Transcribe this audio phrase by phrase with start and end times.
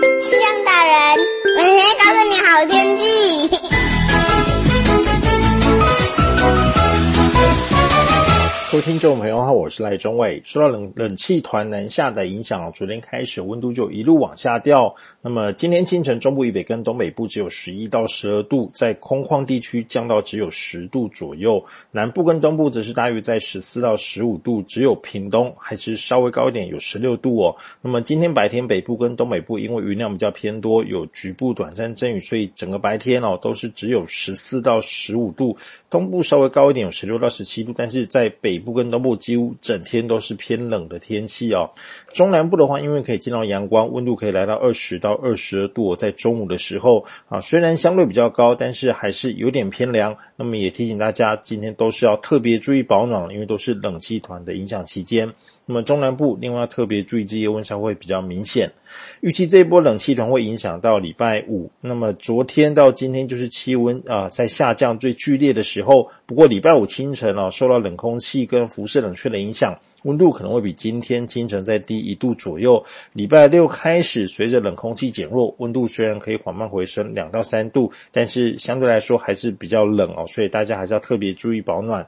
[0.00, 0.94] 气象大人，
[1.56, 3.17] 每天告诉你好天气。
[8.78, 10.40] 位听众朋友好，我是赖中伟。
[10.44, 14.94] 受到冷冷气团南下的影响，昨天开始温度就一路往下掉。
[15.20, 21.62] 那么今天清晨中部以北跟东北部只有十一到十二度，在空旷地区降到只有十度左右。
[21.90, 27.56] 南部跟东部则是大约在十四到十五度，只有屏东还是稍微高一点，有十六度哦。
[27.82, 35.56] 那么今天白天北部跟东北部因为云量比较偏多，有局部短暂阵雨，所以整个白天哦都是只有十四到十五度。
[35.90, 41.70] 东部稍微高一点，有十六到十七度，但是在北部跟东部几乎整天都是偏冷的天气哦。
[42.12, 50.18] 中南部的话，因为可以见到阳光，温度可以来到二十到二十二度，在中午的时候啊，虽然相对比较高，但是还是有点偏凉。
[50.36, 55.32] 那么也提醒大家，今天都是要特别注意保暖，因为都是冷气团的影响期间。
[55.70, 58.72] 那么中南部另外特别注意，这些温差会比较明显。
[59.20, 61.70] 预计这一波冷气团会影响到礼拜五。
[61.82, 66.10] 那么昨天到今天就是气温啊在下降最剧烈的时候。
[66.24, 72.82] 不过礼拜五清晨哦，受到冷空气跟辐射冷却的影响，温度可能会比今天清晨再低一度左右。
[73.12, 82.06] 礼拜六开始，随着冷空气减弱，温度虽然可以缓慢回升两到三度，但是相对来说还是比较冷哦，所以大家还是要特别注意保暖。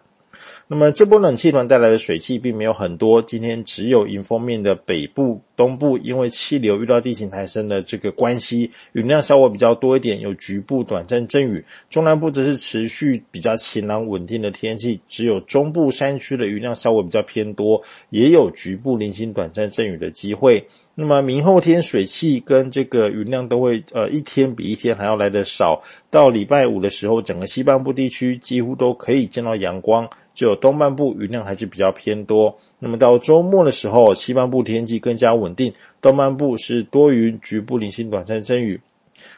[0.69, 11.63] 那么这波冷气团带来的水汽并没有很多，今天只有迎风面的北部、东部，因为气流遇到地形抬升的这个关系，云量稍微比较多一点，有局部短暂阵雨。
[11.91, 20.67] 中南部则是持续比较晴朗稳定的天气，只有中部山区的云量稍微比较偏多，也有局部零星短暂阵雨的机会。
[20.95, 32.59] 那么明后天水汽跟这个云量都会呃一天比一天还要来得少，到礼拜五的时候，整个西半部地区几乎都可以见到阳光，只有东半部云量还是比较偏多。
[32.81, 38.81] 那么到周末的时候，西半部天气更加稳定，东半部是多云，局部零星短暂阵雨。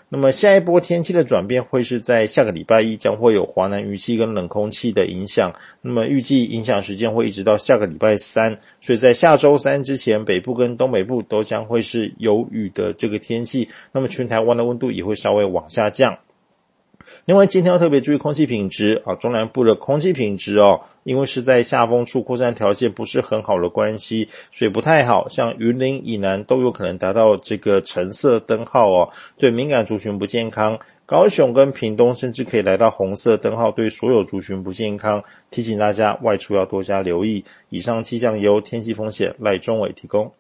[0.09, 5.53] 那么下一波天气的转变会是在下个礼拜一，将会有华南雨气跟冷空气的影响。
[5.81, 13.69] 那么预计影响时间会一直到下个礼拜三，所以在下周三之前，北部跟东北部都将会是有雨的这个天气。
[13.91, 16.19] 那么全台湾的温度也会稍微往下降。
[17.25, 25.29] 另外，今天要特别注意空气品质啊，中南部的空气品质哦，因为是在下风处扩散条件不是很好的关系，所以不太好。
[25.29, 30.81] 像云林以南都有可能达到这个橙色灯号哦，对敏感族群不健康。
[31.07, 35.23] 高雄跟屏东甚至可以来到红色灯号，对所有族群不健康。
[35.53, 37.45] 提醒大家外出要多加留意。
[37.69, 40.33] 以上气象由天气风险赖中伟提供。